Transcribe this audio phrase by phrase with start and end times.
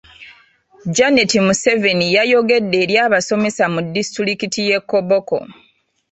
[0.95, 5.37] Janet Museveni yayogedde eri abasomesa mu disitulikiti y'e Koboko.